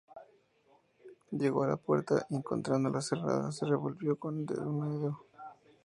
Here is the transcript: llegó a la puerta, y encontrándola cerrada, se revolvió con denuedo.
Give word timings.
llegó 1.29 1.61
a 1.63 1.67
la 1.67 1.77
puerta, 1.77 2.25
y 2.31 2.35
encontrándola 2.35 3.01
cerrada, 3.01 3.51
se 3.51 3.67
revolvió 3.67 4.17
con 4.17 4.47
denuedo. 4.47 5.19